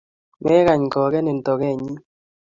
Megany 0.43 0.85
kogenin 0.93 1.39
togenyyi? 1.45 1.95